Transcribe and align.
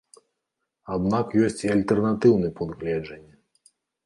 Аднак 0.95 1.35
ёсць 1.49 1.61
і 1.67 1.71
альтэрнатыўны 1.75 2.51
пункт 2.57 2.77
гледжання. 2.81 3.33